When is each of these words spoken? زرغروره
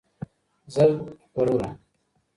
زرغروره 0.73 1.69